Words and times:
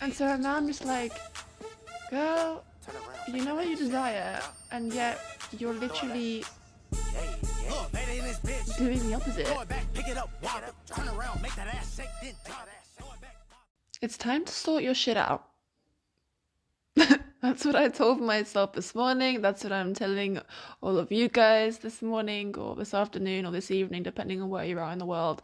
And 0.00 0.12
so 0.14 0.36
now 0.36 0.56
I'm 0.56 0.66
just 0.66 0.84
like, 0.84 1.12
girl, 2.10 2.64
you 3.28 3.44
know 3.44 3.54
what 3.54 3.68
you 3.68 3.76
desire, 3.76 4.40
and 4.72 4.92
yet 4.92 5.20
you're 5.58 5.74
literally 5.74 6.44
doing 8.78 8.98
the 9.08 9.14
opposite. 9.14 9.46
It's 14.02 14.16
time 14.16 14.44
to 14.46 14.52
sort 14.52 14.82
your 14.82 14.94
shit 14.94 15.16
out. 15.18 15.46
That's 17.42 17.64
what 17.64 17.76
I 17.76 17.88
told 17.88 18.20
myself 18.20 18.72
this 18.72 18.94
morning. 18.94 19.42
That's 19.42 19.62
what 19.62 19.72
I'm 19.72 19.94
telling 19.94 20.40
all 20.82 20.98
of 20.98 21.12
you 21.12 21.28
guys 21.28 21.78
this 21.78 22.00
morning, 22.00 22.56
or 22.56 22.74
this 22.74 22.94
afternoon, 22.94 23.46
or 23.46 23.52
this 23.52 23.70
evening, 23.70 24.02
depending 24.02 24.40
on 24.40 24.48
where 24.48 24.64
you 24.64 24.78
are 24.78 24.92
in 24.92 24.98
the 24.98 25.06
world. 25.06 25.42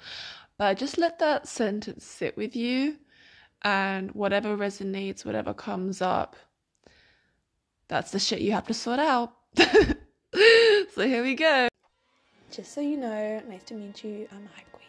But 0.58 0.78
just 0.78 0.96
let 0.96 1.18
that 1.18 1.46
sentence 1.46 2.04
sit 2.04 2.36
with 2.36 2.56
you, 2.56 2.96
and 3.62 4.10
whatever 4.12 4.56
resonates, 4.56 5.24
whatever 5.24 5.54
comes 5.54 6.02
up, 6.02 6.36
that's 7.88 8.10
the 8.10 8.18
shit 8.18 8.40
you 8.40 8.52
have 8.52 8.66
to 8.66 8.74
sort 8.74 8.98
out. 8.98 9.32
so 9.56 11.06
here 11.06 11.22
we 11.22 11.34
go. 11.34 11.68
Just 12.50 12.72
so 12.72 12.80
you 12.80 12.96
know, 12.96 13.42
nice 13.48 13.64
to 13.64 13.74
meet 13.74 14.02
you. 14.04 14.28
I'm 14.30 14.44
a 14.44 14.56
hype 14.56 14.72
queen. 14.72 14.86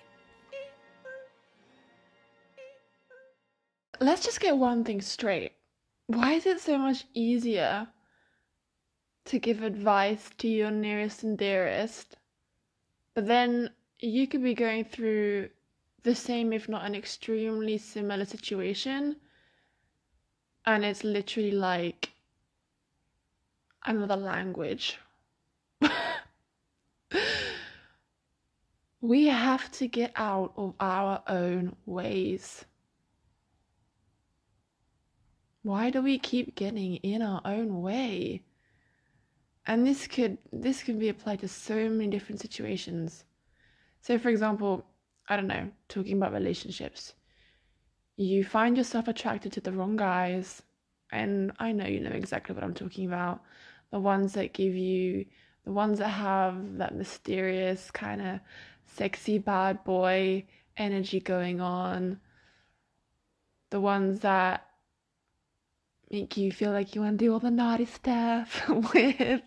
Let's 4.00 4.24
just 4.24 4.40
get 4.40 4.58
one 4.58 4.84
thing 4.84 5.02
straight. 5.02 5.54
Why 6.08 6.34
is 6.34 6.46
it 6.46 6.60
so 6.60 6.78
much 6.78 7.06
easier 7.14 7.88
to 9.28 9.40
give 9.40 9.62
advice 9.62 10.30
to 10.38 10.48
your 10.48 10.72
nearest 10.72 11.24
and 11.24 11.38
dearest, 11.38 12.16
but 13.14 13.28
then 13.28 13.70
you 14.00 14.26
could 14.26 14.42
be 14.42 14.54
going 14.54 14.86
through 14.86 15.50
the 16.08 16.16
same, 16.16 16.54
if 16.54 16.70
not 16.70 16.86
an 16.86 16.96
extremely 16.96 17.78
similar 17.78 18.24
situation, 18.24 19.18
and 20.66 20.86
it's 20.86 21.04
literally 21.04 21.52
like 21.52 22.14
another 23.86 24.16
language. 24.16 25.00
we 29.02 29.26
have 29.26 29.70
to 29.74 29.90
get 29.90 30.14
out 30.16 30.54
of 30.56 30.76
our 30.80 31.22
own 31.28 31.76
ways. 31.86 32.64
Why 35.64 35.90
do 35.90 36.02
we 36.02 36.18
keep 36.18 36.56
getting 36.56 36.96
in 36.98 37.22
our 37.22 37.42
own 37.44 37.82
way? 37.82 38.44
And 39.66 39.86
this 39.86 40.08
could 40.08 40.38
this 40.54 40.84
can 40.84 40.98
be 41.00 41.10
applied 41.10 41.42
to 41.42 41.50
so 41.50 41.90
many 41.90 42.10
different 42.10 42.40
situations. 42.40 43.26
So 44.00 44.18
for 44.18 44.30
example, 44.30 44.86
I 45.28 45.36
don't 45.36 45.48
know, 45.48 45.70
talking 45.90 46.18
about 46.18 46.34
relationships. 46.34 47.14
You 48.16 48.44
find 48.44 48.78
yourself 48.78 49.08
attracted 49.08 49.52
to 49.54 49.62
the 49.62 49.72
wrong 49.72 49.96
guys, 49.96 50.62
and 51.12 51.52
I 51.60 51.72
know 51.72 51.86
you 51.86 52.00
know 52.00 52.12
exactly 52.12 52.56
what 52.56 52.64
I'm 52.64 52.74
talking 52.74 53.06
about. 53.06 53.42
The 53.92 54.00
ones 54.00 54.34
that 54.34 54.54
give 54.54 54.76
you 54.76 55.26
the 55.66 55.72
ones 55.74 56.00
that 56.00 56.10
have 56.10 56.78
that 56.78 56.96
mysterious 56.96 57.92
kind 57.92 58.22
of 58.22 58.40
sexy 58.86 59.38
bad 59.38 59.84
boy 59.84 60.46
energy 60.78 61.20
going 61.20 61.60
on. 61.60 62.20
The 63.70 63.82
ones 63.82 64.22
that 64.22 64.66
make 66.10 66.38
you 66.38 66.52
feel 66.52 66.72
like 66.72 66.96
you 66.96 67.02
want 67.02 67.20
to 67.20 67.26
do 67.26 67.34
all 67.34 67.40
the 67.40 67.52
naughty 67.52 67.86
stuff 67.86 68.68
with. 68.94 69.42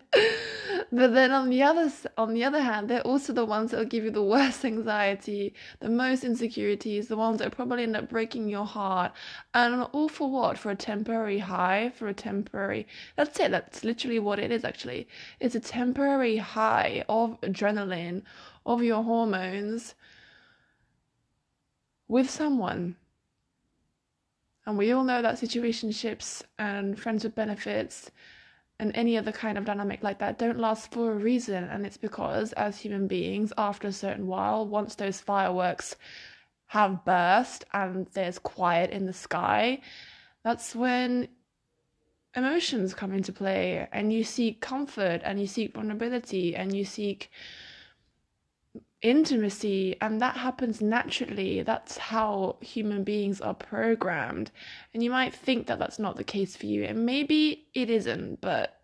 But 0.93 1.13
then 1.13 1.31
on 1.31 1.49
the 1.49 1.63
other 1.63 1.89
on 2.17 2.33
the 2.33 2.43
other 2.43 2.61
hand, 2.61 2.89
they're 2.89 3.01
also 3.01 3.31
the 3.31 3.45
ones 3.45 3.71
that 3.71 3.77
will 3.77 3.85
give 3.85 4.03
you 4.03 4.11
the 4.11 4.21
worst 4.23 4.65
anxiety, 4.65 5.53
the 5.79 5.89
most 5.89 6.25
insecurities, 6.25 7.07
the 7.07 7.15
ones 7.15 7.39
that 7.39 7.53
probably 7.53 7.83
end 7.83 7.95
up 7.95 8.09
breaking 8.09 8.49
your 8.49 8.65
heart. 8.65 9.13
And 9.53 9.83
all 9.93 10.09
for 10.09 10.29
what? 10.29 10.57
For 10.57 10.69
a 10.69 10.75
temporary 10.75 11.39
high, 11.39 11.91
for 11.95 12.09
a 12.09 12.13
temporary. 12.13 12.87
That's 13.15 13.39
it. 13.39 13.51
That's 13.51 13.85
literally 13.85 14.19
what 14.19 14.37
it 14.37 14.51
is. 14.51 14.65
Actually, 14.65 15.07
it's 15.39 15.55
a 15.55 15.61
temporary 15.61 16.37
high 16.37 17.05
of 17.07 17.39
adrenaline, 17.39 18.23
of 18.65 18.83
your 18.83 19.03
hormones, 19.03 19.95
with 22.09 22.29
someone. 22.29 22.97
And 24.65 24.77
we 24.77 24.91
all 24.91 25.05
know 25.05 25.21
that 25.21 25.35
situationships 25.35 26.43
and 26.59 26.99
friends 26.99 27.23
with 27.23 27.33
benefits 27.33 28.11
and 28.81 28.91
any 28.95 29.15
other 29.15 29.31
kind 29.31 29.59
of 29.59 29.63
dynamic 29.63 30.01
like 30.01 30.17
that 30.17 30.39
don't 30.39 30.59
last 30.59 30.91
for 30.91 31.11
a 31.11 31.15
reason. 31.15 31.63
And 31.65 31.85
it's 31.85 31.97
because, 31.97 32.51
as 32.53 32.79
human 32.79 33.07
beings, 33.07 33.53
after 33.55 33.87
a 33.87 33.93
certain 33.93 34.25
while, 34.25 34.67
once 34.67 34.95
those 34.95 35.21
fireworks 35.21 35.95
have 36.65 37.05
burst 37.05 37.63
and 37.73 38.07
there's 38.13 38.39
quiet 38.39 38.89
in 38.89 39.05
the 39.05 39.13
sky, 39.13 39.81
that's 40.43 40.75
when 40.75 41.27
emotions 42.35 42.95
come 42.95 43.13
into 43.13 43.31
play 43.31 43.87
and 43.91 44.11
you 44.11 44.23
seek 44.23 44.61
comfort 44.61 45.21
and 45.23 45.39
you 45.39 45.45
seek 45.45 45.75
vulnerability 45.75 46.55
and 46.55 46.75
you 46.75 46.83
seek 46.83 47.29
intimacy 49.01 49.95
and 50.01 50.21
that 50.21 50.37
happens 50.37 50.81
naturally. 50.81 51.63
That's 51.63 51.97
how 51.97 52.57
human 52.61 53.03
beings 53.03 53.41
are 53.41 53.53
programmed. 53.53 54.51
And 54.93 55.03
you 55.03 55.09
might 55.09 55.33
think 55.33 55.67
that 55.67 55.79
that's 55.79 55.99
not 55.99 56.17
the 56.17 56.23
case 56.23 56.55
for 56.55 56.65
you 56.65 56.83
and 56.83 57.05
maybe 57.05 57.67
it 57.73 57.89
isn't 57.89 58.41
but 58.41 58.81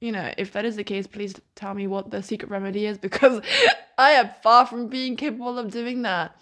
you 0.00 0.12
know 0.12 0.32
if 0.38 0.52
that 0.52 0.64
is 0.64 0.76
the 0.76 0.84
case 0.84 1.06
please 1.06 1.34
tell 1.54 1.74
me 1.74 1.86
what 1.86 2.10
the 2.10 2.22
secret 2.22 2.50
remedy 2.50 2.86
is 2.86 2.98
because 3.08 3.42
i 3.98 4.10
am 4.12 4.30
far 4.42 4.66
from 4.66 4.88
being 4.88 5.16
capable 5.16 5.58
of 5.58 5.70
doing 5.70 6.02
that. 6.02 6.36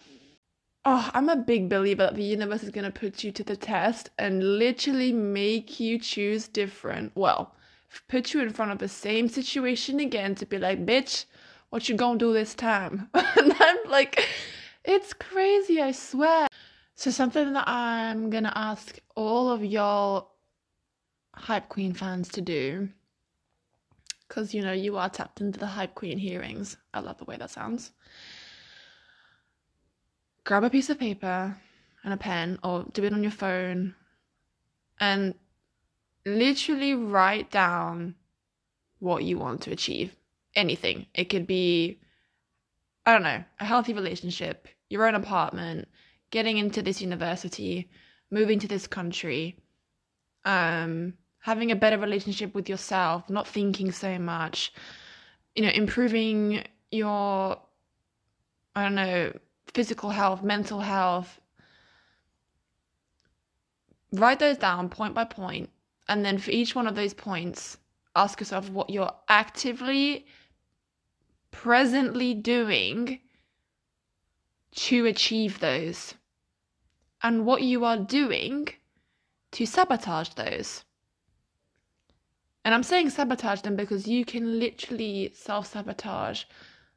Oh 0.84 1.10
i'm 1.12 1.28
a 1.28 1.36
big 1.36 1.68
believer 1.68 2.04
that 2.04 2.14
the 2.14 2.22
universe 2.22 2.62
is 2.62 2.70
going 2.70 2.90
to 2.90 3.00
put 3.00 3.24
you 3.24 3.32
to 3.32 3.44
the 3.44 3.56
test 3.56 4.10
and 4.18 4.58
literally 4.58 5.12
make 5.12 5.80
you 5.80 5.98
choose 5.98 6.48
different. 6.48 7.12
Well 7.14 7.54
put 8.08 8.34
you 8.34 8.40
in 8.40 8.50
front 8.50 8.70
of 8.70 8.78
the 8.78 8.88
same 8.88 9.28
situation 9.28 9.98
again 9.98 10.34
to 10.34 10.46
be 10.46 10.58
like 10.58 10.84
bitch 10.84 11.24
what 11.70 11.88
you 11.88 11.96
gonna 11.96 12.18
do 12.18 12.32
this 12.32 12.54
time? 12.54 13.08
and 13.14 13.52
I'm 13.58 13.78
like, 13.88 14.26
it's 14.84 15.12
crazy, 15.12 15.80
I 15.80 15.92
swear. 15.92 16.48
So 16.94 17.10
something 17.10 17.52
that 17.52 17.68
I'm 17.68 18.30
gonna 18.30 18.52
ask 18.54 18.98
all 19.14 19.50
of 19.50 19.64
y'all 19.64 20.32
Hype 21.34 21.68
Queen 21.68 21.92
fans 21.92 22.28
to 22.30 22.40
do, 22.40 22.88
because 24.26 24.54
you 24.54 24.62
know 24.62 24.72
you 24.72 24.96
are 24.96 25.08
tapped 25.08 25.40
into 25.40 25.58
the 25.58 25.66
Hype 25.66 25.94
Queen 25.94 26.18
hearings. 26.18 26.76
I 26.92 27.00
love 27.00 27.18
the 27.18 27.24
way 27.24 27.36
that 27.36 27.50
sounds. 27.50 27.92
Grab 30.44 30.64
a 30.64 30.70
piece 30.70 30.90
of 30.90 30.98
paper 30.98 31.56
and 32.02 32.14
a 32.14 32.16
pen, 32.16 32.58
or 32.64 32.86
do 32.92 33.04
it 33.04 33.12
on 33.12 33.22
your 33.22 33.32
phone, 33.32 33.94
and 34.98 35.34
literally 36.24 36.94
write 36.94 37.50
down 37.50 38.14
what 38.98 39.22
you 39.22 39.38
want 39.38 39.60
to 39.62 39.70
achieve 39.70 40.17
anything. 40.58 41.06
It 41.14 41.30
could 41.30 41.46
be, 41.46 42.00
I 43.06 43.12
don't 43.12 43.22
know, 43.22 43.42
a 43.60 43.64
healthy 43.64 43.94
relationship, 43.94 44.68
your 44.90 45.06
own 45.06 45.14
apartment, 45.14 45.88
getting 46.30 46.58
into 46.58 46.82
this 46.82 47.00
university, 47.00 47.88
moving 48.30 48.58
to 48.58 48.68
this 48.68 48.86
country, 48.86 49.56
um, 50.44 51.14
having 51.38 51.70
a 51.70 51.76
better 51.76 51.98
relationship 51.98 52.54
with 52.54 52.68
yourself, 52.68 53.30
not 53.30 53.46
thinking 53.46 53.92
so 53.92 54.18
much, 54.18 54.72
you 55.54 55.62
know, 55.62 55.70
improving 55.70 56.64
your, 56.90 57.58
I 58.74 58.82
don't 58.82 58.94
know, 58.94 59.32
physical 59.72 60.10
health, 60.10 60.42
mental 60.42 60.80
health. 60.80 61.40
Write 64.12 64.38
those 64.38 64.58
down 64.58 64.88
point 64.88 65.14
by 65.14 65.24
point, 65.24 65.70
and 66.08 66.24
then 66.24 66.38
for 66.38 66.50
each 66.50 66.74
one 66.74 66.86
of 66.86 66.94
those 66.94 67.14
points, 67.14 67.78
ask 68.16 68.40
yourself 68.40 68.70
what 68.70 68.90
you're 68.90 69.12
actively 69.28 70.26
presently 71.62 72.34
doing 72.34 73.18
to 74.76 75.06
achieve 75.06 75.58
those 75.58 76.14
and 77.20 77.44
what 77.44 77.62
you 77.62 77.84
are 77.84 77.96
doing 77.96 78.68
to 79.50 79.66
sabotage 79.66 80.28
those. 80.30 80.84
And 82.64 82.72
I'm 82.72 82.84
saying 82.84 83.10
sabotage 83.10 83.62
them 83.62 83.74
because 83.74 84.06
you 84.06 84.24
can 84.24 84.60
literally 84.60 85.32
self 85.34 85.66
sabotage. 85.66 86.44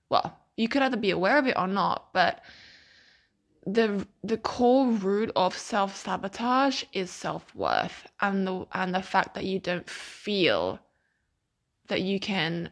Well, 0.10 0.38
you 0.58 0.68
could 0.68 0.84
either 0.84 0.98
be 0.98 1.10
aware 1.10 1.40
of 1.40 1.48
it 1.48 1.57
or 1.57 1.68
not, 1.68 2.14
but 2.14 2.44
the 3.66 4.06
the 4.24 4.38
core 4.38 4.92
root 4.92 5.31
of 5.36 5.57
self 5.57 5.96
sabotage 5.96 6.84
is 6.94 7.10
self 7.10 7.56
worth 7.56 8.06
and 8.19 8.46
the 8.46 8.68
and 8.74 8.94
the 8.94 9.02
fact 9.02 9.34
that 9.34 9.46
you 9.46 9.57
don't 9.57 9.90
feel 9.90 10.80
that 11.88 12.02
you 12.02 12.19
can 12.19 12.69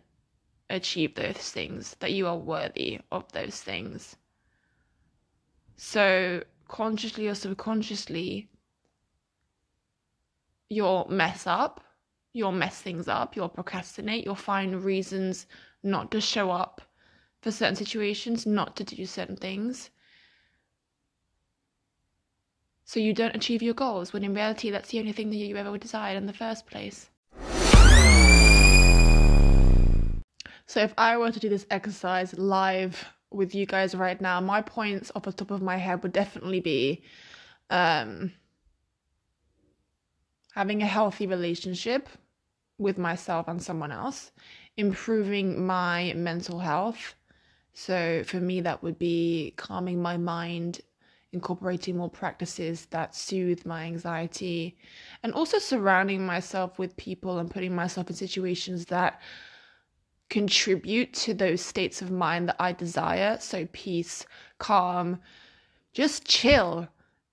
achieve 0.70 1.16
those 1.16 1.50
things, 1.52 1.96
that 2.00 2.14
you 2.14 2.28
are 2.28 2.38
worthy 2.38 3.00
of 3.12 3.32
those 3.32 3.62
things. 3.62 4.16
So, 5.78 6.44
consciously 6.68 7.28
or 7.28 7.36
subconsciously, 7.36 8.50
you'll 10.70 11.08
mess 11.10 11.48
up, 11.48 11.84
you'll 12.34 12.52
mess 12.52 12.82
things 12.82 13.08
up, 13.08 13.36
you'll 13.36 13.50
procrastinate, 13.50 14.26
you'll 14.26 14.36
find 14.36 14.84
reasons 14.84 15.48
not 15.84 16.12
to 16.12 16.22
show 16.22 16.52
up 16.52 16.82
for 17.42 17.52
certain 17.52 17.76
situations, 17.76 18.46
not 18.46 18.76
to 18.76 18.84
do 18.84 19.06
certain 19.06 19.38
things. 19.38 19.90
so 22.90 23.00
you 23.00 23.14
don't 23.14 23.36
achieve 23.36 23.62
your 23.62 23.76
goals 23.76 24.14
when 24.14 24.24
in 24.24 24.34
reality 24.34 24.72
that's 24.72 24.90
the 24.90 24.98
only 24.98 25.12
thing 25.12 25.30
that 25.30 25.36
you 25.36 25.56
ever 25.56 25.78
desired 25.78 26.18
in 26.18 26.26
the 26.26 26.34
first 26.34 26.66
place. 26.66 27.12
So 30.70 30.82
if 30.82 30.94
I 31.00 31.18
were 31.18 31.32
to 31.32 31.40
do 31.40 31.50
this 31.50 31.66
exercise 31.72 32.38
live 32.38 33.04
with 33.32 33.56
you 33.56 33.66
guys 33.66 33.96
right 33.96 34.22
now, 34.22 34.40
my 34.40 34.62
points 34.62 35.12
off 35.16 35.24
the 35.24 35.32
top 35.34 35.50
of 35.50 35.64
my 35.64 35.78
head 35.78 36.04
would 36.04 36.14
definitely 36.14 36.60
be 36.60 37.02
um, 37.72 38.32
having 40.54 40.84
a 40.84 40.86
healthy 40.86 41.26
relationship 41.26 42.08
with 42.78 43.00
myself 43.00 43.48
and 43.48 43.60
someone 43.60 43.92
else, 43.92 44.30
improving 44.78 45.66
my 45.66 46.14
mental 46.16 46.60
health. 46.60 47.16
So 47.74 48.24
for 48.24 48.38
me, 48.38 48.62
that 48.62 48.84
would 48.84 49.00
be 49.00 49.56
calming 49.58 50.00
my 50.00 50.18
mind, 50.18 50.82
incorporating 51.34 51.98
more 51.98 52.12
practices 52.12 52.86
that 52.92 53.16
soothe 53.16 53.66
my 53.66 53.86
anxiety, 53.86 54.78
and 55.24 55.34
also 55.34 55.58
surrounding 55.58 56.24
myself 56.24 56.78
with 56.78 56.96
people 56.96 57.40
and 57.40 57.50
putting 57.50 57.74
myself 57.74 58.12
in 58.12 58.16
situations 58.16 58.86
that 58.86 59.20
contribute 60.30 61.14
to 61.14 61.34
those 61.34 61.62
states 61.62 62.02
of 62.02 62.12
mind 62.12 62.50
that 62.50 62.56
I 62.60 62.72
desire. 62.72 63.38
So, 63.40 63.68
peace, 63.72 64.26
calm, 64.58 65.20
just 65.94 66.26
chill, 66.26 66.88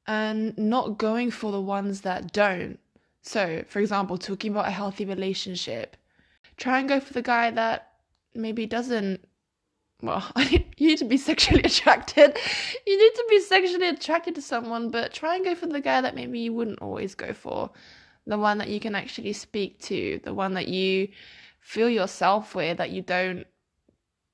and 0.07 0.57
not 0.57 0.99
going 0.99 1.31
for 1.31 1.53
the 1.53 1.61
ones 1.61 2.03
that 2.03 2.33
don't. 2.33 2.79
So, 3.23 3.65
for 3.69 3.81
example, 3.81 4.19
talking 4.19 4.53
about 4.53 4.69
a 4.69 4.71
healthy 4.71 5.05
relationship, 5.05 5.97
try 6.57 6.79
and 6.79 6.89
go 6.89 7.01
for 7.01 7.13
the 7.13 7.23
guy 7.23 7.51
that 7.51 7.93
maybe 8.35 8.67
doesn't. 8.67 9.21
Well, 10.03 10.25
you 10.51 10.61
need 10.79 10.99
to 10.99 11.05
be 11.05 11.17
sexually 11.17 11.63
attracted. 11.63 12.39
You 12.87 12.99
need 12.99 13.15
to 13.15 13.27
be 13.29 13.41
sexually 13.41 13.89
attracted 13.89 14.35
to 14.37 14.43
someone, 14.43 14.91
but 14.91 15.13
try 15.13 15.37
and 15.37 15.45
go 15.45 15.55
for 15.55 15.67
the 15.67 15.81
guy 15.81 16.01
that 16.01 16.15
maybe 16.15 16.39
you 16.39 16.53
wouldn't 16.53 16.81
always 16.81 17.15
go 17.15 17.33
for. 17.33 17.71
The 18.27 18.39
one 18.39 18.59
that 18.59 18.69
you 18.69 18.81
can 18.81 18.95
actually 18.95 19.33
speak 19.33 19.81
to, 19.83 20.21
the 20.25 20.35
one 20.35 20.55
that 20.55 20.69
you 20.69 21.09
feel 21.67 21.91
yourself 21.91 22.55
with 22.55 22.79
that 22.79 22.91
you 22.91 23.03
don't 23.03 23.45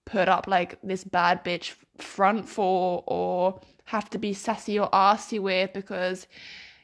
put 0.05 0.29
up 0.29 0.47
like 0.47 0.79
this 0.83 1.03
bad 1.03 1.43
bitch 1.43 1.75
front 1.97 2.47
for 2.47 3.03
or 3.07 3.59
have 3.85 4.11
to 4.11 4.19
be 4.19 4.35
sassy 4.35 4.79
or 4.79 4.91
arsy 4.91 5.41
with 5.41 5.73
because 5.73 6.27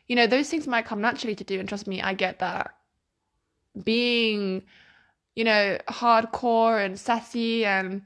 you 0.06 0.16
know 0.16 0.26
those 0.26 0.48
things 0.48 0.66
might 0.66 0.86
come 0.86 1.02
naturally 1.02 1.34
to 1.34 1.44
do. 1.44 1.60
And 1.60 1.68
trust 1.68 1.86
me 1.86 2.00
i 2.00 2.14
get 2.14 2.38
that. 2.38 2.74
Being 3.84 4.62
you 5.36 5.44
know 5.44 5.76
hardcore 5.86 6.82
and 6.82 6.98
sassy 6.98 7.66
and 7.66 8.00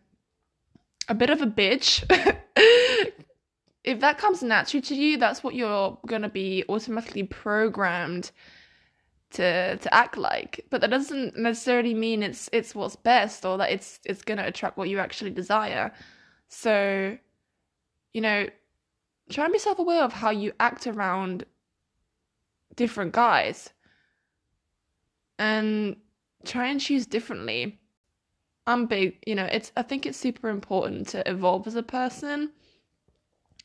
a 1.09 1.15
bit 1.15 1.31
of 1.31 1.43
a 1.43 1.47
bitch 1.47 2.03
if 3.85 4.01
that 4.01 4.19
comes 4.19 4.43
naturally 4.43 4.83
to 4.83 4.97
you 4.97 5.17
that's 5.17 5.45
what 5.45 5.55
you're 5.55 5.97
going 6.07 6.23
to 6.23 6.29
be 6.29 6.65
automatically 6.69 7.23
programmed 7.23 8.33
to 9.33 9.77
to 9.77 9.95
act 9.95 10.17
like 10.17 10.65
but 10.71 10.81
that 10.81 10.91
doesn't 10.91 11.37
necessarily 11.37 11.95
mean 11.95 12.23
it's 12.23 12.49
it's 12.53 12.75
what's 12.75 12.97
best 12.97 13.45
or 13.45 13.59
that 13.59 13.71
it's 13.71 14.01
it's 14.05 14.23
going 14.23 14.39
to 14.39 14.47
attract 14.47 14.77
what 14.77 14.89
you 14.89 14.99
actually 14.99 15.31
desire. 15.31 15.93
So 16.49 17.17
you 18.13 18.21
know 18.21 18.47
try 19.31 19.45
and 19.45 19.53
be 19.53 19.59
self-aware 19.59 20.03
of 20.03 20.13
how 20.13 20.31
you 20.31 20.53
act 20.61 20.87
around 20.87 21.45
different 22.77 23.13
guys 23.13 23.71
and 25.39 25.97
try 26.45 26.67
and 26.67 26.81
choose 26.81 27.07
differently. 27.07 27.79
I'm 28.67 28.87
big 28.87 29.19
you 29.27 29.35
know 29.35 29.47
it's 29.47 29.73
i 29.77 29.83
think 29.83 30.07
it's 30.07 30.19
super 30.19 30.49
important 30.49 31.09
to 31.09 31.29
evolve 31.29 31.67
as 31.67 31.75
a 31.75 31.83
person. 31.83 32.53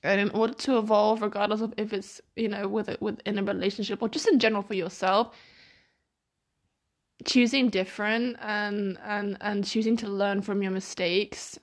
And 0.03 0.21
in 0.21 0.29
order 0.29 0.53
to 0.53 0.77
evolve 0.77 1.21
regardless 1.21 1.61
of 1.61 1.73
if 1.77 1.91
it's 1.91 2.21
you 2.35 2.47
know 2.47 2.67
with 2.67 2.89
it 2.89 3.01
within 3.01 3.37
a 3.37 3.43
relationship 3.43 4.01
or 4.01 4.09
just 4.09 4.27
in 4.27 4.39
general 4.39 4.63
for 4.63 4.73
yourself 4.73 5.35
choosing 7.27 7.69
different 7.69 8.37
and 8.41 8.97
and 9.03 9.37
and 9.41 9.65
choosing 9.65 9.97
to 9.97 10.07
learn 10.07 10.41
from 10.41 10.63
your 10.63 10.71
mistakes 10.71 11.59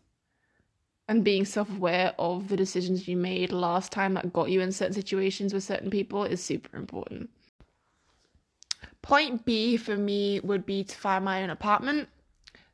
and 1.08 1.25
being 1.25 1.44
self-aware 1.44 2.14
of 2.19 2.49
the 2.49 2.56
decisions 2.56 3.08
you 3.08 3.16
made 3.16 3.52
last 3.52 3.90
time 3.90 4.14
that 4.14 4.32
got 4.32 4.50
you 4.50 4.61
in 4.61 4.72
certain 4.72 4.94
situations 4.94 5.52
with 5.52 5.62
certain 5.62 5.90
people 5.90 6.25
is 6.25 6.43
super 6.43 6.76
important. 6.76 7.28
Point 9.02 9.44
B 9.44 9.76
for 9.76 9.96
me 9.96 10.40
would 10.40 10.64
be 10.64 10.82
to 10.84 10.96
find 10.96 11.25
my 11.25 11.43
own 11.43 11.50
apartment. 11.50 12.08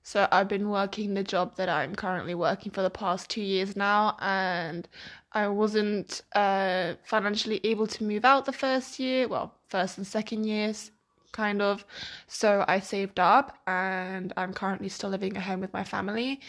So 0.02 0.28
I've 0.30 0.48
been 0.48 0.70
working 0.70 1.14
the 1.14 1.24
job 1.24 1.56
that 1.56 1.68
I'm 1.68 1.94
currently 1.96 2.34
working 2.34 2.70
for 2.70 2.82
the 2.82 2.90
past 2.90 3.28
2 3.30 3.42
years 3.42 3.76
now 3.76 4.16
and 4.20 4.88
I 5.32 5.48
wasn't 5.48 6.22
uh, 6.34 6.94
financially 7.04 7.60
able 7.64 7.86
to 7.88 8.04
move 8.04 8.24
out 8.24 8.46
the 8.46 8.52
first 8.52 8.98
year, 9.00 9.26
well, 9.28 9.54
first 9.68 9.98
and 9.98 10.06
second 10.06 10.44
years 10.44 10.92
kind 11.32 11.62
of. 11.62 11.84
So 12.26 12.64
I 12.68 12.80
saved 12.80 13.20
up 13.20 13.58
and 13.66 14.32
I'm 14.36 14.52
currently 14.52 14.88
still 14.88 15.10
living 15.10 15.36
at 15.36 15.42
home 15.42 15.60
with 15.60 15.72
my 15.72 15.84
family. 15.84 16.40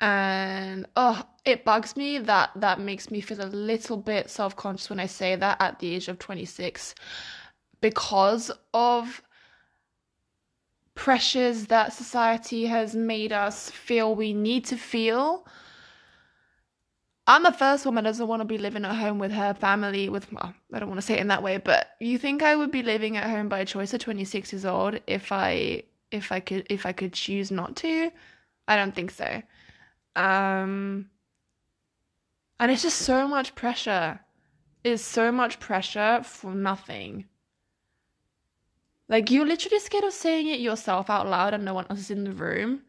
And 0.00 0.86
oh, 0.96 1.22
it 1.44 1.64
bugs 1.64 1.96
me 1.96 2.18
that 2.18 2.50
that 2.56 2.80
makes 2.80 3.10
me 3.10 3.20
feel 3.20 3.42
a 3.42 3.46
little 3.46 3.96
bit 3.96 4.30
self 4.30 4.56
conscious 4.56 4.90
when 4.90 5.00
I 5.00 5.06
say 5.06 5.36
that 5.36 5.60
at 5.60 5.78
the 5.78 5.94
age 5.94 6.08
of 6.08 6.18
26 6.18 6.94
because 7.80 8.50
of 8.72 9.22
pressures 10.94 11.66
that 11.66 11.92
society 11.92 12.66
has 12.66 12.94
made 12.94 13.32
us 13.32 13.70
feel 13.70 14.14
we 14.14 14.32
need 14.32 14.64
to 14.64 14.76
feel 14.76 15.46
I'm 17.26 17.42
the 17.42 17.52
first 17.52 17.86
woman 17.86 18.04
that 18.04 18.10
doesn't 18.10 18.28
want 18.28 18.40
to 18.40 18.44
be 18.44 18.58
living 18.58 18.84
at 18.84 18.94
home 18.94 19.18
with 19.18 19.32
her 19.32 19.54
family. 19.54 20.08
With 20.08 20.30
well, 20.30 20.54
I 20.72 20.78
don't 20.78 20.88
want 20.88 21.00
to 21.00 21.06
say 21.06 21.14
it 21.14 21.20
in 21.20 21.28
that 21.28 21.42
way, 21.42 21.56
but 21.56 21.88
you 22.00 22.18
think 22.18 22.42
I 22.42 22.54
would 22.54 22.70
be 22.70 22.82
living 22.82 23.16
at 23.16 23.30
home 23.30 23.48
by 23.48 23.64
choice 23.64 23.94
at 23.94 24.00
26 24.00 24.52
years 24.52 24.64
old 24.66 25.00
if 25.06 25.32
I 25.32 25.84
if 26.10 26.32
I 26.32 26.40
could 26.40 26.66
if 26.68 26.84
I 26.84 26.92
could 26.92 27.14
choose 27.14 27.50
not 27.50 27.76
to? 27.76 28.10
I 28.68 28.76
don't 28.76 28.94
think 28.94 29.10
so. 29.10 29.42
Um, 30.16 31.10
and 32.60 32.70
it's 32.70 32.82
just 32.82 32.98
so 32.98 33.26
much 33.26 33.54
pressure. 33.54 34.20
It's 34.84 35.02
so 35.02 35.32
much 35.32 35.60
pressure 35.60 36.20
for 36.24 36.54
nothing. 36.54 37.24
Like 39.08 39.30
you're 39.30 39.46
literally 39.46 39.80
scared 39.80 40.04
of 40.04 40.12
saying 40.12 40.46
it 40.48 40.60
yourself 40.60 41.08
out 41.08 41.26
loud 41.26 41.54
and 41.54 41.64
no 41.64 41.74
one 41.74 41.86
else 41.88 42.00
is 42.00 42.10
in 42.10 42.24
the 42.24 42.32
room 42.32 42.82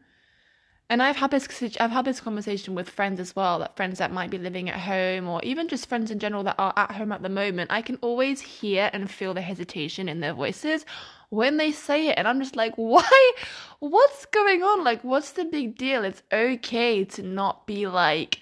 and 0.88 1.02
I've 1.02 1.16
had 1.16 1.32
this 1.32 1.48
I've 1.80 1.90
had 1.90 2.04
this 2.04 2.20
conversation 2.20 2.74
with 2.74 2.88
friends 2.88 3.18
as 3.18 3.34
well, 3.34 3.58
that 3.58 3.76
friends 3.76 3.98
that 3.98 4.12
might 4.12 4.30
be 4.30 4.38
living 4.38 4.70
at 4.70 4.78
home 4.78 5.28
or 5.28 5.42
even 5.42 5.66
just 5.66 5.88
friends 5.88 6.10
in 6.12 6.20
general 6.20 6.44
that 6.44 6.54
are 6.58 6.72
at 6.76 6.92
home 6.92 7.10
at 7.10 7.22
the 7.22 7.28
moment. 7.28 7.72
I 7.72 7.82
can 7.82 7.96
always 8.02 8.40
hear 8.40 8.88
and 8.92 9.10
feel 9.10 9.34
the 9.34 9.40
hesitation 9.40 10.08
in 10.08 10.20
their 10.20 10.32
voices 10.32 10.86
when 11.30 11.56
they 11.56 11.72
say 11.72 12.08
it 12.08 12.14
and 12.16 12.28
I'm 12.28 12.40
just 12.40 12.54
like, 12.54 12.74
"Why? 12.76 13.32
What's 13.80 14.26
going 14.26 14.62
on? 14.62 14.84
Like 14.84 15.02
what's 15.02 15.32
the 15.32 15.44
big 15.44 15.76
deal? 15.76 16.04
It's 16.04 16.22
okay 16.32 17.04
to 17.04 17.22
not 17.22 17.66
be 17.66 17.88
like 17.88 18.38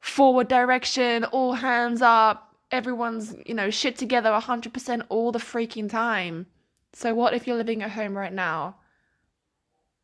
forward 0.00 0.48
direction, 0.48 1.24
all 1.24 1.54
hands 1.54 2.02
up, 2.02 2.54
everyone's, 2.70 3.34
you 3.46 3.54
know, 3.54 3.70
shit 3.70 3.96
together 3.96 4.30
100% 4.30 5.02
all 5.08 5.32
the 5.32 5.38
freaking 5.38 5.88
time." 5.88 6.46
So 6.92 7.14
what 7.14 7.32
if 7.34 7.46
you're 7.46 7.56
living 7.56 7.82
at 7.82 7.92
home 7.92 8.16
right 8.16 8.32
now? 8.32 8.76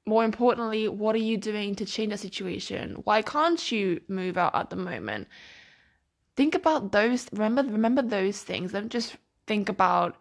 More 0.07 0.25
importantly, 0.25 0.89
what 0.89 1.15
are 1.15 1.19
you 1.31 1.37
doing 1.37 1.75
to 1.77 1.85
change 1.85 2.11
the 2.13 2.19
situation? 2.19 3.01
Why 3.05 3.23
can't 3.23 3.73
you 3.73 4.01
move 4.09 4.37
out 4.37 4.55
at 4.55 4.71
the 4.71 4.77
moment? 4.77 5.29
Think 6.37 6.55
about 6.55 6.93
those. 6.93 7.27
Remember, 7.33 7.63
remember 7.63 8.03
those 8.03 8.43
things. 8.43 8.73
Don't 8.73 8.91
just 8.91 9.17
think 9.47 9.69
about, 9.69 10.17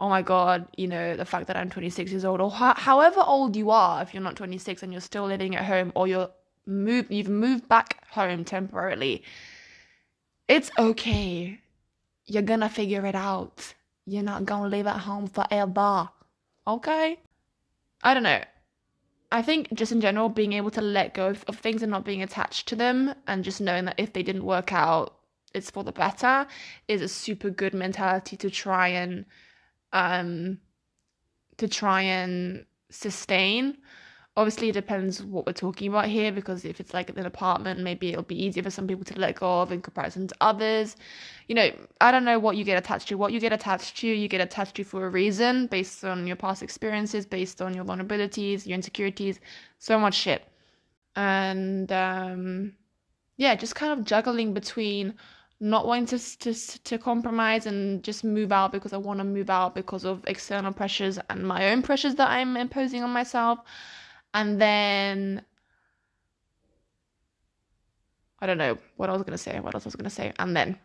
oh 0.00 0.08
my 0.08 0.22
god, 0.22 0.66
you 0.76 0.88
know, 0.88 1.16
the 1.16 1.24
fact 1.24 1.46
that 1.46 1.56
I'm 1.56 1.70
26 1.70 2.10
years 2.10 2.24
old, 2.24 2.40
or 2.40 2.50
however 2.50 3.20
old 3.20 3.54
you 3.54 3.70
are. 3.70 4.02
If 4.02 4.14
you're 4.14 4.22
not 4.22 4.36
26 4.36 4.82
and 4.82 4.92
you're 4.92 5.00
still 5.00 5.26
living 5.26 5.54
at 5.54 5.64
home, 5.64 5.92
or 5.94 6.08
you're 6.08 6.30
move, 6.66 7.10
you've 7.10 7.28
moved 7.28 7.68
back 7.68 8.04
home 8.10 8.44
temporarily. 8.44 9.22
It's 10.48 10.70
okay. 10.78 11.60
You're 12.26 12.42
gonna 12.42 12.68
figure 12.68 13.06
it 13.06 13.14
out. 13.14 13.74
You're 14.06 14.22
not 14.22 14.44
gonna 14.44 14.68
live 14.68 14.86
at 14.86 14.98
home 14.98 15.26
forever. 15.28 16.08
Okay? 16.66 17.18
I 18.02 18.14
don't 18.14 18.22
know. 18.22 18.42
I 19.30 19.42
think 19.42 19.72
just 19.74 19.92
in 19.92 20.00
general, 20.00 20.28
being 20.28 20.54
able 20.54 20.70
to 20.70 20.80
let 20.80 21.14
go 21.14 21.28
of, 21.28 21.44
of, 21.48 21.58
things 21.58 21.82
and 21.82 21.90
not 21.90 22.04
being 22.04 22.22
attached 22.22 22.66
to 22.68 22.76
them, 22.76 23.14
and 23.26 23.44
just 23.44 23.60
knowing 23.60 23.84
that 23.84 23.98
if 23.98 24.12
they 24.12 24.22
didn't 24.22 24.44
work 24.44 24.72
out, 24.72 25.14
it's 25.54 25.70
for 25.70 25.84
the 25.84 25.92
better, 25.92 26.46
is 26.88 27.02
a 27.02 27.08
super 27.08 27.50
good 27.50 27.74
mentality 27.74 28.36
to 28.38 28.50
try 28.50 28.88
and 28.88 29.26
um 29.92 30.58
to 31.58 31.68
try 31.68 32.02
and 32.02 32.64
sustain. 32.90 33.76
Obviously, 34.38 34.68
it 34.68 34.72
depends 34.72 35.20
what 35.20 35.46
we're 35.46 35.52
talking 35.52 35.88
about 35.88 36.06
here 36.06 36.30
because 36.30 36.64
if 36.64 36.78
it's 36.78 36.94
like 36.94 37.10
an 37.10 37.26
apartment, 37.26 37.80
maybe 37.80 38.10
it'll 38.10 38.22
be 38.22 38.40
easier 38.40 38.62
for 38.62 38.70
some 38.70 38.86
people 38.86 39.04
to 39.04 39.18
let 39.18 39.34
go 39.34 39.62
of 39.62 39.72
in 39.72 39.82
comparison 39.82 40.28
to 40.28 40.34
others. 40.40 40.94
You 41.48 41.56
know, 41.56 41.70
I 42.00 42.12
don't 42.12 42.24
know 42.24 42.38
what 42.38 42.56
you 42.56 42.62
get 42.62 42.78
attached 42.78 43.08
to. 43.08 43.16
What 43.16 43.32
you 43.32 43.40
get 43.40 43.52
attached 43.52 43.96
to, 43.96 44.06
you 44.06 44.28
get 44.28 44.40
attached 44.40 44.76
to 44.76 44.84
for 44.84 45.06
a 45.06 45.10
reason 45.10 45.66
based 45.66 46.04
on 46.04 46.24
your 46.28 46.36
past 46.36 46.62
experiences, 46.62 47.26
based 47.26 47.60
on 47.60 47.74
your 47.74 47.84
vulnerabilities, 47.84 48.64
your 48.64 48.76
insecurities, 48.76 49.40
so 49.80 49.98
much 49.98 50.14
shit. 50.14 50.44
And 51.16 51.90
um, 51.90 52.74
yeah, 53.38 53.56
just 53.56 53.74
kind 53.74 53.92
of 53.92 54.04
juggling 54.04 54.54
between 54.54 55.14
not 55.58 55.84
wanting 55.84 56.06
to, 56.06 56.38
to, 56.38 56.54
to 56.84 56.96
compromise 56.96 57.66
and 57.66 58.04
just 58.04 58.22
move 58.22 58.52
out 58.52 58.70
because 58.70 58.92
I 58.92 58.98
want 58.98 59.18
to 59.18 59.24
move 59.24 59.50
out 59.50 59.74
because 59.74 60.04
of 60.04 60.22
external 60.28 60.72
pressures 60.72 61.18
and 61.28 61.42
my 61.42 61.72
own 61.72 61.82
pressures 61.82 62.14
that 62.14 62.30
I'm 62.30 62.56
imposing 62.56 63.02
on 63.02 63.10
myself. 63.10 63.58
And 64.38 64.60
then 64.60 65.42
I 68.38 68.46
don't 68.46 68.56
know 68.56 68.78
what 68.96 69.10
I 69.10 69.12
was 69.12 69.24
to 69.24 69.36
say, 69.36 69.58
what 69.58 69.74
else 69.74 69.84
I 69.84 69.88
was 69.88 69.96
to 69.96 70.10
say. 70.10 70.32
And 70.38 70.56
then 70.56 70.78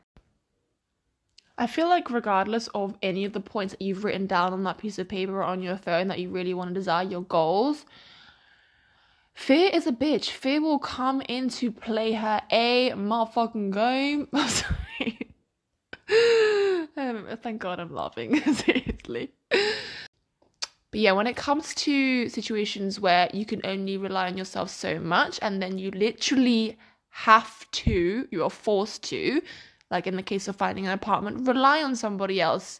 I 1.55 1.67
feel 1.67 1.87
like, 1.87 2.09
regardless 2.09 2.67
of 2.69 2.97
any 3.03 3.25
of 3.25 3.33
the 3.33 3.39
points 3.39 3.73
that 3.73 3.81
you've 3.83 4.03
written 4.03 4.25
down 4.25 4.53
on 4.53 4.63
that 4.63 4.79
piece 4.79 4.97
of 4.97 5.07
paper 5.07 5.37
or 5.37 5.43
on 5.43 5.61
your 5.61 5.77
phone 5.77 6.07
that 6.07 6.17
you 6.17 6.31
really 6.31 6.55
want 6.55 6.69
to 6.69 6.73
desire, 6.73 7.05
your 7.05 7.21
goals, 7.21 7.85
fear 9.35 9.69
is 9.71 9.85
a 9.85 9.91
bitch. 9.91 10.31
Fear 10.31 10.61
will 10.61 10.79
come 10.79 11.21
in 11.29 11.47
to 11.49 11.71
play 11.71 12.13
her 12.13 12.41
a 12.49 12.89
motherfucking 12.93 13.71
game. 13.71 14.29
I'm 14.33 14.49
sorry. 14.49 15.29
um, 16.97 17.27
thank 17.43 17.61
God 17.61 17.79
I'm 17.79 17.93
laughing, 17.93 18.35
seriously. 18.55 19.29
But 20.93 20.99
yeah, 20.99 21.13
when 21.13 21.25
it 21.25 21.35
comes 21.35 21.73
to 21.73 22.29
situations 22.29 22.99
where 22.99 23.27
you 23.33 23.47
can 23.47 23.61
only 23.63 23.97
rely 23.97 24.27
on 24.27 24.37
yourself 24.37 24.69
so 24.69 24.99
much 24.99 25.39
and 25.41 25.59
then 25.59 25.79
you 25.79 25.89
literally 25.89 26.77
have 27.09 27.65
to, 27.71 28.27
you 28.29 28.43
are 28.43 28.49
forced 28.51 29.01
to, 29.05 29.41
like 29.89 30.05
in 30.05 30.17
the 30.17 30.21
case 30.21 30.47
of 30.47 30.55
finding 30.55 30.85
an 30.85 30.93
apartment, 30.93 31.47
rely 31.47 31.81
on 31.81 31.95
somebody 31.95 32.39
else. 32.39 32.79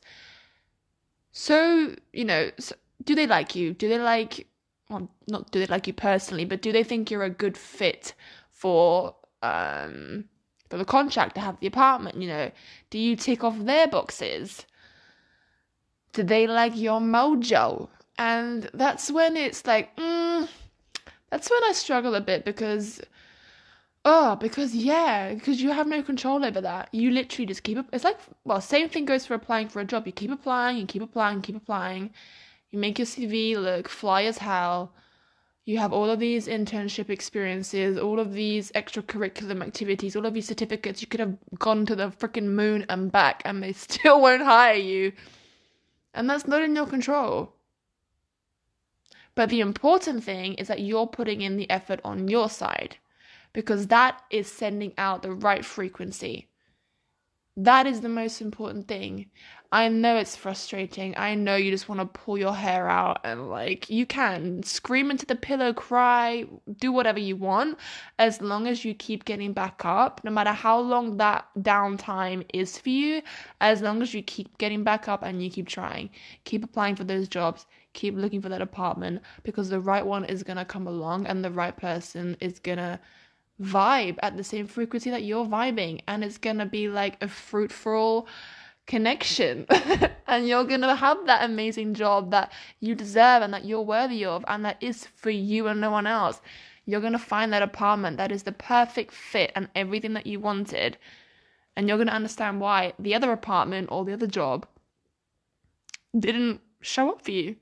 So, 1.31 1.95
you 2.11 2.23
know, 2.23 2.51
so 2.59 2.75
do 3.03 3.15
they 3.15 3.25
like 3.25 3.55
you? 3.55 3.73
Do 3.73 3.89
they 3.89 3.97
like, 3.97 4.45
well, 4.91 5.09
not 5.27 5.49
do 5.49 5.57
they 5.57 5.65
like 5.65 5.87
you 5.87 5.93
personally, 5.93 6.45
but 6.45 6.61
do 6.61 6.71
they 6.71 6.83
think 6.83 7.09
you're 7.09 7.23
a 7.23 7.31
good 7.31 7.57
fit 7.57 8.13
for, 8.51 9.15
um, 9.41 10.25
for 10.69 10.77
the 10.77 10.85
contract 10.85 11.33
to 11.33 11.41
have 11.41 11.59
the 11.59 11.65
apartment? 11.65 12.21
You 12.21 12.27
know, 12.27 12.51
do 12.91 12.99
you 12.99 13.15
tick 13.15 13.43
off 13.43 13.57
their 13.57 13.87
boxes? 13.87 14.67
Do 16.11 16.21
they 16.21 16.45
like 16.45 16.77
your 16.77 16.99
mojo? 16.99 17.89
And 18.17 18.69
that's 18.73 19.11
when 19.11 19.35
it's 19.37 19.65
like, 19.65 19.95
mm, 19.97 20.47
that's 21.29 21.49
when 21.49 21.63
I 21.63 21.71
struggle 21.73 22.15
a 22.15 22.21
bit 22.21 22.45
because 22.45 23.01
Oh, 24.05 24.35
because 24.35 24.75
yeah, 24.75 25.33
because 25.33 25.61
you 25.61 25.71
have 25.71 25.87
no 25.87 26.03
control 26.03 26.43
over 26.43 26.59
that. 26.59 26.89
You 26.91 27.11
literally 27.11 27.45
just 27.45 27.63
keep. 27.63 27.77
It's 27.93 28.03
like 28.03 28.19
well, 28.43 28.59
same 28.59 28.89
thing 28.89 29.05
goes 29.05 29.25
for 29.25 29.33
applying 29.33 29.69
for 29.69 29.79
a 29.79 29.85
job. 29.85 30.05
You 30.05 30.11
keep 30.11 30.31
applying, 30.31 30.77
you 30.77 30.85
keep 30.85 31.01
applying, 31.01 31.41
keep 31.41 31.55
applying. 31.55 32.11
You 32.71 32.79
make 32.79 32.99
your 32.99 33.05
CV 33.05 33.55
look 33.55 33.87
fly 33.87 34.23
as 34.23 34.39
hell. 34.39 34.91
You 35.65 35.77
have 35.77 35.93
all 35.93 36.09
of 36.09 36.19
these 36.19 36.47
internship 36.47 37.09
experiences, 37.09 37.97
all 37.97 38.19
of 38.19 38.33
these 38.33 38.71
extracurriculum 38.73 39.61
activities, 39.65 40.15
all 40.17 40.25
of 40.25 40.33
these 40.33 40.47
certificates. 40.47 41.01
You 41.01 41.07
could 41.07 41.21
have 41.21 41.37
gone 41.57 41.85
to 41.85 41.95
the 41.95 42.09
freaking 42.09 42.47
moon 42.47 42.85
and 42.89 43.09
back, 43.11 43.41
and 43.45 43.63
they 43.63 43.71
still 43.87 44.19
won't 44.21 44.41
hire 44.43 44.73
you. 44.73 45.13
And 46.13 46.29
that's 46.29 46.47
not 46.47 46.61
in 46.61 46.75
your 46.75 46.87
control. 46.87 47.53
But 49.35 49.49
the 49.49 49.61
important 49.61 50.23
thing 50.23 50.53
is 50.55 50.67
that 50.67 50.81
you're 50.81 51.07
putting 51.07 51.41
in 51.41 51.57
the 51.57 51.69
effort 51.69 51.99
on 52.03 52.27
your 52.27 52.49
side 52.49 52.97
because 53.51 53.87
that 53.87 54.21
is 54.29 54.51
sending 54.51 54.93
out 54.97 55.21
the 55.21 55.31
right 55.31 55.63
frequency. 55.65 56.47
That 57.55 57.85
is 57.85 58.01
the 58.01 58.09
most 58.09 58.41
important 58.41 58.87
thing. 58.87 59.27
I 59.71 59.87
know 59.87 60.17
it's 60.17 60.35
frustrating. 60.35 61.15
I 61.17 61.35
know 61.35 61.55
you 61.55 61.71
just 61.71 61.89
want 61.89 61.99
to 62.01 62.05
pull 62.05 62.37
your 62.37 62.53
hair 62.53 62.87
out 62.89 63.21
and, 63.23 63.49
like, 63.49 63.89
you 63.89 64.05
can 64.05 64.63
scream 64.63 65.11
into 65.11 65.25
the 65.25 65.35
pillow, 65.35 65.73
cry, 65.73 66.45
do 66.77 66.91
whatever 66.91 67.19
you 67.19 67.35
want, 67.35 67.77
as 68.19 68.41
long 68.41 68.67
as 68.67 68.85
you 68.85 68.93
keep 68.93 69.25
getting 69.25 69.53
back 69.53 69.83
up, 69.83 70.21
no 70.23 70.31
matter 70.31 70.51
how 70.51 70.79
long 70.79 71.17
that 71.17 71.47
downtime 71.59 72.45
is 72.53 72.77
for 72.77 72.89
you, 72.89 73.21
as 73.61 73.81
long 73.81 74.01
as 74.01 74.13
you 74.13 74.21
keep 74.23 74.57
getting 74.57 74.83
back 74.83 75.07
up 75.07 75.23
and 75.23 75.43
you 75.43 75.49
keep 75.49 75.67
trying. 75.67 76.09
Keep 76.45 76.63
applying 76.63 76.95
for 76.95 77.03
those 77.03 77.27
jobs, 77.27 77.65
keep 77.93 78.15
looking 78.15 78.41
for 78.41 78.49
that 78.49 78.61
apartment 78.61 79.21
because 79.43 79.69
the 79.69 79.79
right 79.79 80.05
one 80.05 80.25
is 80.25 80.43
going 80.43 80.57
to 80.57 80.65
come 80.65 80.87
along 80.87 81.25
and 81.27 81.43
the 81.43 81.51
right 81.51 81.77
person 81.77 82.35
is 82.39 82.59
going 82.59 82.79
to 82.79 82.99
vibe 83.61 84.17
at 84.21 84.37
the 84.37 84.43
same 84.43 84.67
frequency 84.67 85.09
that 85.09 85.23
you're 85.23 85.45
vibing 85.45 86.01
and 86.07 86.23
it's 86.23 86.37
going 86.37 86.57
to 86.57 86.65
be 86.65 86.87
like 86.87 87.21
a 87.21 87.27
fruitful 87.27 88.27
connection. 88.87 89.65
And 90.25 90.47
you're 90.47 90.63
going 90.63 90.81
to 90.81 90.95
have 90.95 91.27
that 91.27 91.43
amazing 91.43 91.93
job 91.93 92.31
that 92.31 92.51
you 92.79 92.95
deserve 92.95 93.43
and 93.43 93.53
that 93.53 93.65
you're 93.65 93.81
worthy 93.81 94.25
of 94.25 94.43
and 94.47 94.65
that 94.65 94.81
is 94.81 95.05
for 95.15 95.29
you 95.29 95.67
and 95.67 95.79
no 95.79 95.91
one 95.91 96.07
else. 96.07 96.41
You're 96.87 97.01
going 97.01 97.13
to 97.13 97.19
find 97.19 97.53
that 97.53 97.61
apartment 97.61 98.17
that 98.17 98.31
is 98.31 98.41
the 98.41 98.51
perfect 98.51 99.13
fit 99.13 99.51
and 99.55 99.69
everything 99.75 100.13
that 100.13 100.25
you 100.25 100.39
wanted. 100.39 100.97
And 101.75 101.87
you're 101.87 101.97
going 101.97 102.07
to 102.07 102.15
understand 102.15 102.61
why 102.61 102.93
the 102.97 103.13
other 103.13 103.31
apartment 103.31 103.89
or 103.91 104.05
the 104.05 104.13
other 104.13 104.25
job 104.25 104.65
didn't 106.17 106.61
show 106.81 107.11
up 107.11 107.23
for 107.23 107.31
you 107.31 107.57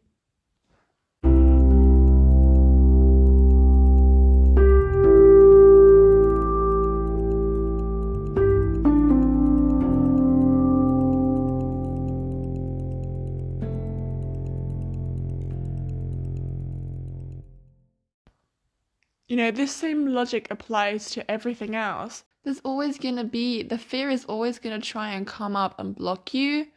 know, 19.41 19.51
this 19.51 19.73
same 19.73 20.07
logic 20.07 20.47
applies 20.49 21.09
to 21.11 21.29
everything 21.29 21.75
else. 21.75 22.23
There's 22.43 22.61
always 22.61 22.97
going 22.97 23.17
to 23.17 23.23
be, 23.23 23.63
the 23.63 23.77
fear 23.77 24.09
is 24.09 24.25
always 24.25 24.59
going 24.59 24.79
to 24.79 24.85
try 24.85 25.11
and 25.11 25.27
come 25.27 25.55
up 25.55 25.79
and 25.79 25.95
block 25.95 26.33
you. 26.33 26.67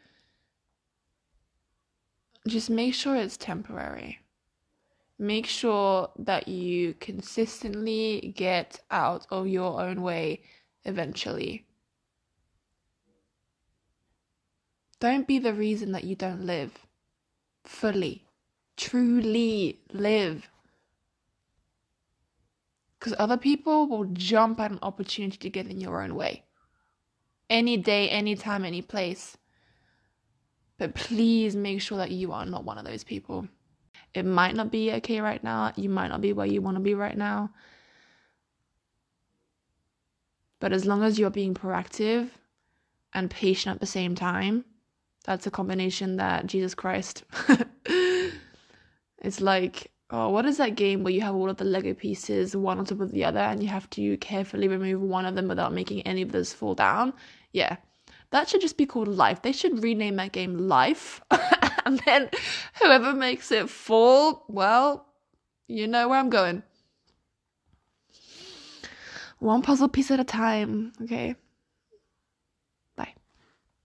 Just 2.46 2.68
make 2.68 2.94
sure 2.94 3.16
it's 3.16 3.36
temporary. 3.36 4.20
Make 5.18 5.46
sure 5.46 6.10
that 6.18 6.48
you 6.48 6.94
consistently 6.94 8.34
get 8.36 8.80
out 8.90 9.26
of 9.30 9.46
your 9.46 9.80
own 9.80 10.02
way 10.02 10.42
eventually. 10.84 11.64
Don't 15.00 15.26
be 15.26 15.38
the 15.38 15.54
reason 15.54 15.92
that 15.92 16.04
you 16.04 16.16
don't 16.16 16.44
live 16.44 16.86
fully, 17.64 18.26
truly 18.76 19.80
live 19.92 20.48
because 23.04 23.16
other 23.18 23.36
people 23.36 23.86
will 23.86 24.06
jump 24.14 24.58
at 24.58 24.70
an 24.70 24.78
opportunity 24.80 25.36
to 25.36 25.50
get 25.50 25.66
in 25.66 25.78
your 25.78 26.02
own 26.02 26.14
way. 26.14 26.42
Any 27.50 27.76
day, 27.76 28.08
anytime, 28.08 28.64
any 28.64 28.80
place. 28.80 29.36
But 30.78 30.94
please 30.94 31.54
make 31.54 31.82
sure 31.82 31.98
that 31.98 32.12
you 32.12 32.32
are 32.32 32.46
not 32.46 32.64
one 32.64 32.78
of 32.78 32.86
those 32.86 33.04
people. 33.04 33.46
It 34.14 34.24
might 34.24 34.56
not 34.56 34.70
be 34.70 34.90
okay 34.92 35.20
right 35.20 35.44
now. 35.44 35.74
You 35.76 35.90
might 35.90 36.08
not 36.08 36.22
be 36.22 36.32
where 36.32 36.46
you 36.46 36.62
want 36.62 36.78
to 36.78 36.82
be 36.82 36.94
right 36.94 37.14
now. 37.16 37.50
But 40.58 40.72
as 40.72 40.86
long 40.86 41.02
as 41.02 41.18
you're 41.18 41.28
being 41.28 41.52
proactive 41.52 42.30
and 43.12 43.30
patient 43.30 43.74
at 43.74 43.80
the 43.80 43.86
same 43.86 44.14
time, 44.14 44.64
that's 45.26 45.46
a 45.46 45.50
combination 45.50 46.16
that 46.16 46.46
Jesus 46.46 46.74
Christ. 46.74 47.24
it's 49.18 49.42
like 49.42 49.90
oh, 50.14 50.28
what 50.28 50.46
is 50.46 50.58
that 50.58 50.76
game 50.76 51.02
where 51.02 51.12
you 51.12 51.20
have 51.22 51.34
all 51.34 51.50
of 51.50 51.56
the 51.56 51.64
Lego 51.64 51.92
pieces 51.92 52.54
one 52.54 52.78
on 52.78 52.84
top 52.84 53.00
of 53.00 53.10
the 53.10 53.24
other 53.24 53.40
and 53.40 53.60
you 53.60 53.68
have 53.68 53.90
to 53.90 54.16
carefully 54.18 54.68
remove 54.68 55.00
one 55.00 55.26
of 55.26 55.34
them 55.34 55.48
without 55.48 55.72
making 55.72 56.02
any 56.02 56.22
of 56.22 56.30
those 56.30 56.52
fall 56.52 56.74
down? 56.74 57.12
Yeah. 57.52 57.76
That 58.30 58.48
should 58.48 58.60
just 58.60 58.76
be 58.76 58.86
called 58.86 59.08
Life. 59.08 59.42
They 59.42 59.52
should 59.52 59.82
rename 59.82 60.16
that 60.16 60.32
game 60.32 60.56
Life. 60.56 61.20
and 61.84 62.00
then 62.06 62.30
whoever 62.80 63.12
makes 63.12 63.50
it 63.50 63.68
fall, 63.68 64.44
well, 64.48 65.06
you 65.66 65.88
know 65.88 66.08
where 66.08 66.18
I'm 66.18 66.30
going. 66.30 66.62
One 69.40 69.62
puzzle 69.62 69.88
piece 69.88 70.10
at 70.12 70.20
a 70.20 70.24
time, 70.24 70.92
okay? 71.02 71.34